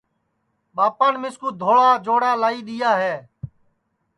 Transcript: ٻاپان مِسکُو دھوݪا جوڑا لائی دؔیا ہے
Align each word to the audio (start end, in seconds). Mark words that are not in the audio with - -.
ٻاپان 0.75 1.13
مِسکُو 1.21 1.49
دھوݪا 1.59 1.89
جوڑا 2.05 2.31
لائی 2.41 2.59
دؔیا 2.67 2.91
ہے 3.01 3.15